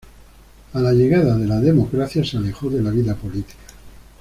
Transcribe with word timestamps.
A 0.73 0.79
la 0.79 0.93
llegada 0.93 1.37
de 1.37 1.45
la 1.45 1.59
democracia 1.61 2.23
se 2.25 2.35
alejó 2.37 2.71
de 2.71 2.81
la 2.81 2.89
vida 2.89 3.13
política. 3.13 3.65